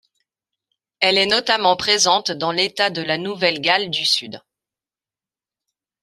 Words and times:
Elle 0.99 1.19
est 1.19 1.27
notamment 1.27 1.75
présente 1.75 2.31
dans 2.31 2.51
l'État 2.51 2.89
de 2.89 3.03
la 3.03 3.19
Nouvelle-Galles 3.19 3.91
du 3.91 4.03
Sud. 4.03 4.41